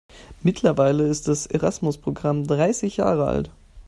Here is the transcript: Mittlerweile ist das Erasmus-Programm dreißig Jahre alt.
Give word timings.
Mittlerweile 0.41 1.07
ist 1.07 1.27
das 1.27 1.45
Erasmus-Programm 1.45 2.47
dreißig 2.47 2.97
Jahre 2.97 3.27
alt. 3.27 3.51